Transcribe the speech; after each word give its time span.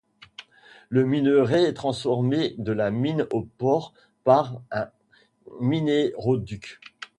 Le 0.89 1.05
minerai 1.05 1.61
est 1.65 1.73
transporté 1.75 2.55
de 2.57 2.71
la 2.71 2.89
mine 2.89 3.27
au 3.31 3.43
port 3.43 3.93
par 4.23 4.59
un 4.71 4.87
minéroduc. 5.59 6.79